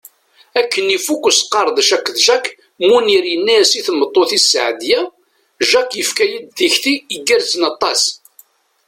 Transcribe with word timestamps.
Akken 0.59 0.87
ifuk 0.97 1.23
usqerdec 1.29 1.89
akked 1.97 2.17
Jack, 2.25 2.45
Munir 2.87 3.23
yenna 3.31 3.55
i 3.79 3.81
tmeṭṭut-is 3.87 4.45
Seɛdiya: 4.51 5.01
Jack 5.69 5.89
yefka-yi-d 5.95 6.47
tikti 6.57 6.93
igerrzen 7.15 7.63
aṭas. 7.71 8.01